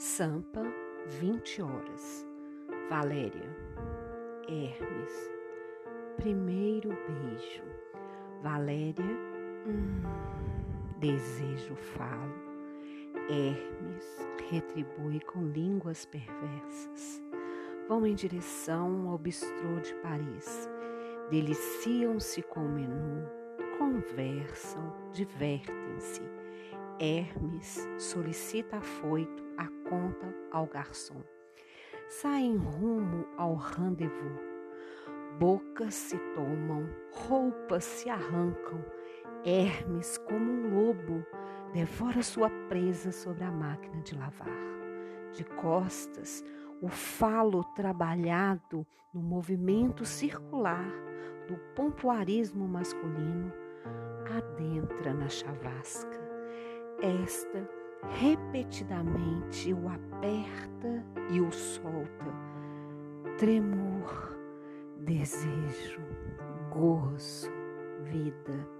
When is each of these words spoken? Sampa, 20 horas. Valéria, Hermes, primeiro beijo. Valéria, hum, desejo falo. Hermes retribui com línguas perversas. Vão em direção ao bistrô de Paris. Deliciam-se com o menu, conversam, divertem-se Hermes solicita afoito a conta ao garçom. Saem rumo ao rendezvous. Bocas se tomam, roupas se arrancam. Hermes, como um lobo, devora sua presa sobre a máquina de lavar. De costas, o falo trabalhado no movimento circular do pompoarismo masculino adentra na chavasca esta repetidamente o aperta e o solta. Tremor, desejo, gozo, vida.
Sampa, 0.00 0.62
20 1.20 1.60
horas. 1.60 2.26
Valéria, 2.88 3.54
Hermes, 4.48 5.30
primeiro 6.16 6.88
beijo. 6.88 7.62
Valéria, 8.42 9.04
hum, 9.66 10.00
desejo 10.98 11.76
falo. 11.76 12.32
Hermes 13.28 14.26
retribui 14.50 15.20
com 15.20 15.44
línguas 15.48 16.06
perversas. 16.06 17.22
Vão 17.86 18.06
em 18.06 18.14
direção 18.14 19.06
ao 19.10 19.18
bistrô 19.18 19.80
de 19.82 19.92
Paris. 19.96 20.66
Deliciam-se 21.30 22.40
com 22.40 22.60
o 22.60 22.68
menu, 22.70 23.28
conversam, 23.76 24.94
divertem-se 25.12 26.39
Hermes 27.00 27.88
solicita 27.98 28.76
afoito 28.76 29.42
a 29.56 29.66
conta 29.88 30.34
ao 30.52 30.66
garçom. 30.66 31.22
Saem 32.10 32.58
rumo 32.58 33.26
ao 33.38 33.54
rendezvous. 33.54 34.38
Bocas 35.38 35.94
se 35.94 36.18
tomam, 36.34 36.86
roupas 37.10 37.84
se 37.84 38.10
arrancam. 38.10 38.84
Hermes, 39.46 40.18
como 40.18 40.44
um 40.44 40.74
lobo, 40.74 41.24
devora 41.72 42.22
sua 42.22 42.50
presa 42.68 43.10
sobre 43.10 43.44
a 43.44 43.50
máquina 43.50 44.02
de 44.02 44.14
lavar. 44.14 44.48
De 45.32 45.42
costas, 45.42 46.44
o 46.82 46.88
falo 46.88 47.64
trabalhado 47.74 48.86
no 49.14 49.22
movimento 49.22 50.04
circular 50.04 50.92
do 51.48 51.56
pompoarismo 51.74 52.68
masculino 52.68 53.50
adentra 54.36 55.14
na 55.14 55.30
chavasca 55.30 56.29
esta 57.02 57.68
repetidamente 58.20 59.72
o 59.74 59.88
aperta 59.88 61.04
e 61.30 61.40
o 61.40 61.50
solta. 61.50 62.50
Tremor, 63.38 64.36
desejo, 64.98 66.00
gozo, 66.70 67.50
vida. 68.04 68.79